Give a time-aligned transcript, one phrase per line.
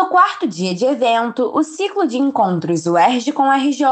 [0.00, 3.84] No quarto dia de evento, o ciclo de encontros UERJ com RJ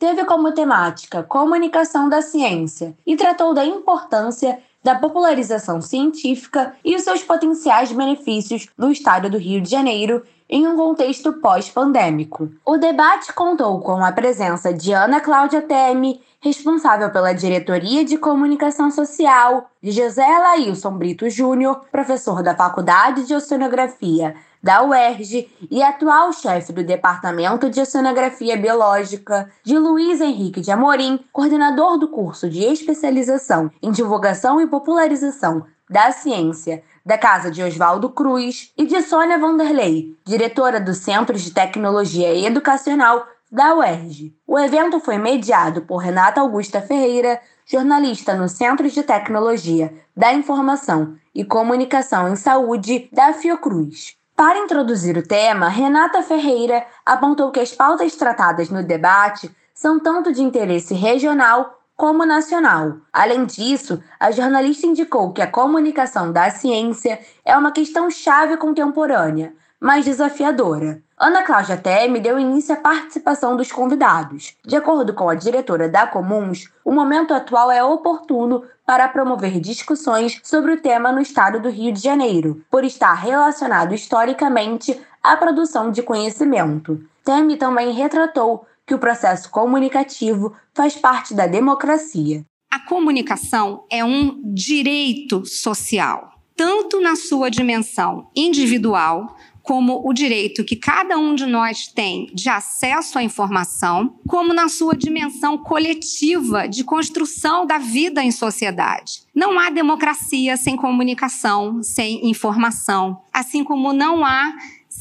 [0.00, 7.02] teve como temática Comunicação da Ciência e tratou da importância da popularização científica e os
[7.02, 12.50] seus potenciais benefícios no estado do Rio de Janeiro em um contexto pós-pandêmico.
[12.66, 18.90] O debate contou com a presença de Ana Cláudia Temi, responsável pela Diretoria de Comunicação
[18.90, 24.34] Social, de José Lailson Brito Júnior, professor da Faculdade de Oceanografia
[24.64, 31.22] da UERJ e atual chefe do Departamento de Oceanografia Biológica, de Luiz Henrique de Amorim,
[31.30, 38.08] coordenador do curso de especialização em divulgação e popularização da ciência da Casa de Oswaldo
[38.08, 44.34] Cruz e de Sônia Vanderlei, diretora do Centro de Tecnologia Educacional da UERJ.
[44.46, 51.16] O evento foi mediado por Renata Augusta Ferreira, jornalista no Centro de Tecnologia da Informação
[51.34, 54.16] e Comunicação em Saúde da Fiocruz.
[54.36, 60.32] Para introduzir o tema, Renata Ferreira apontou que as pautas tratadas no debate são tanto
[60.32, 62.96] de interesse regional como nacional.
[63.12, 69.54] Além disso, a jornalista indicou que a comunicação da ciência é uma questão chave contemporânea,
[69.78, 71.00] mas desafiadora.
[71.16, 74.56] Ana Cláudia Teme deu início à participação dos convidados.
[74.64, 80.40] De acordo com a diretora da Comuns, o momento atual é oportuno para promover discussões
[80.42, 85.92] sobre o tema no estado do Rio de Janeiro, por estar relacionado historicamente à produção
[85.92, 87.00] de conhecimento.
[87.24, 92.44] Teme também retratou que o processo comunicativo faz parte da democracia.
[92.70, 100.76] A comunicação é um direito social, tanto na sua dimensão individual como o direito que
[100.76, 106.84] cada um de nós tem de acesso à informação, como na sua dimensão coletiva de
[106.84, 109.22] construção da vida em sociedade.
[109.34, 114.52] Não há democracia sem comunicação, sem informação, assim como não há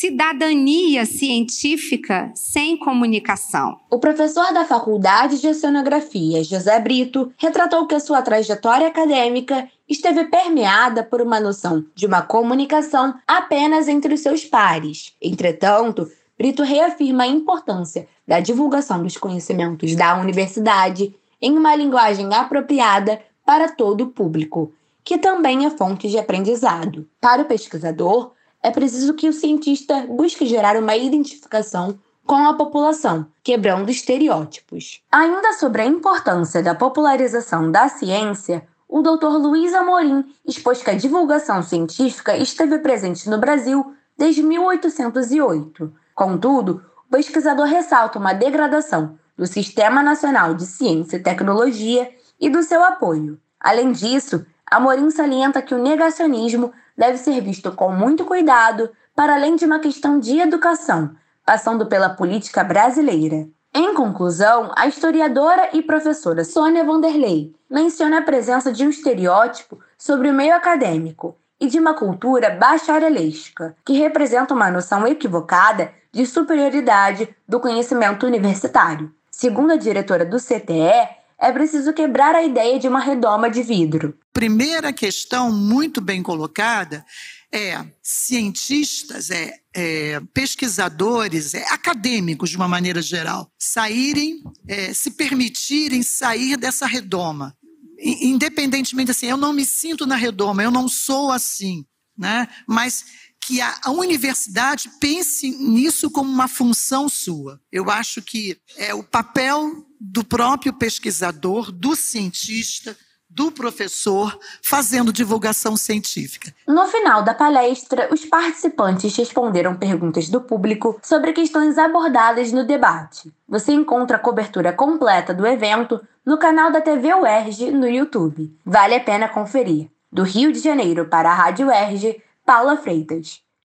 [0.00, 3.78] cidadania científica sem comunicação.
[3.90, 10.24] O professor da Faculdade de Oceanografia, José Brito, retratou que a sua trajetória acadêmica esteve
[10.24, 15.12] permeada por uma noção de uma comunicação apenas entre os seus pares.
[15.20, 23.20] Entretanto, Brito reafirma a importância da divulgação dos conhecimentos da universidade em uma linguagem apropriada
[23.44, 24.72] para todo o público,
[25.04, 27.06] que também é fonte de aprendizado.
[27.20, 28.32] Para o pesquisador,
[28.62, 35.02] é preciso que o cientista busque gerar uma identificação com a população, quebrando estereótipos.
[35.10, 39.38] Ainda sobre a importância da popularização da ciência, o Dr.
[39.38, 45.92] Luiz Amorim expôs que a divulgação científica esteve presente no Brasil desde 1808.
[46.14, 52.62] Contudo, o pesquisador ressalta uma degradação do Sistema Nacional de Ciência e Tecnologia e do
[52.62, 53.40] seu apoio.
[53.58, 59.56] Além disso, Amorim salienta que o negacionismo deve ser visto com muito cuidado, para além
[59.56, 61.12] de uma questão de educação,
[61.46, 63.48] passando pela política brasileira.
[63.74, 70.28] Em conclusão, a historiadora e professora Sônia Vanderlei menciona a presença de um estereótipo sobre
[70.28, 77.34] o meio acadêmico e de uma cultura bacharelesca, que representa uma noção equivocada de superioridade
[77.48, 79.10] do conhecimento universitário.
[79.30, 81.08] Segundo a diretora do CTE,
[81.40, 84.16] é preciso quebrar a ideia de uma redoma de vidro.
[84.32, 87.04] Primeira questão muito bem colocada
[87.52, 96.02] é cientistas, é, é pesquisadores, é, acadêmicos de uma maneira geral, saírem, é, se permitirem
[96.02, 97.56] sair dessa redoma.
[97.98, 101.84] Independentemente assim, eu não me sinto na redoma, eu não sou assim,
[102.16, 102.48] né?
[102.66, 103.04] Mas
[103.42, 107.60] que a, a, universidade pense nisso como uma função sua.
[107.72, 112.96] Eu acho que é o papel do próprio pesquisador, do cientista,
[113.28, 116.52] do professor fazendo divulgação científica.
[116.66, 123.32] No final da palestra, os participantes responderam perguntas do público sobre questões abordadas no debate.
[123.48, 128.52] Você encontra a cobertura completa do evento no canal da TV UERJ no YouTube.
[128.64, 129.88] Vale a pena conferir.
[130.10, 133.40] Do Rio de Janeiro para a Rádio UERJ, Paula Freitas.